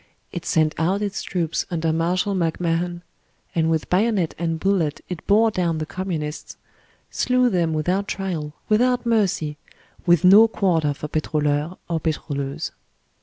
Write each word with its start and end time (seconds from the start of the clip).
It 0.31 0.47
sent 0.47 0.73
out 0.79 1.03
its 1.03 1.21
troops 1.21 1.67
under 1.69 1.93
Marshal 1.93 2.33
MacMahon, 2.33 3.03
and 3.53 3.69
with 3.69 3.87
bayonet 3.87 4.33
and 4.39 4.59
bullet 4.59 4.99
it 5.09 5.27
bore 5.27 5.51
down 5.51 5.77
the 5.77 5.85
Communists, 5.85 6.57
slew 7.11 7.51
them 7.51 7.71
without 7.71 8.07
trial, 8.07 8.53
without 8.67 9.05
mercy, 9.05 9.57
with 10.07 10.23
no 10.25 10.47
quarter 10.47 10.95
for 10.95 11.07
pitroliur 11.07 11.77
or 11.87 11.99
pitroleuse. 11.99 12.71